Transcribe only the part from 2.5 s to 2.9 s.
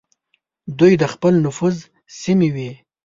وې.